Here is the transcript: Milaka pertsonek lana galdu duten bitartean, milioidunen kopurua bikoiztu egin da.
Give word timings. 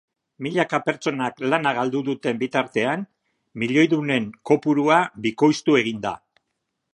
Milaka 0.43 0.77
pertsonek 0.85 1.43
lana 1.53 1.73
galdu 1.79 2.01
duten 2.07 2.39
bitartean, 2.45 3.03
milioidunen 3.65 4.27
kopurua 4.51 4.99
bikoiztu 5.27 5.81
egin 5.85 6.03
da. 6.09 6.17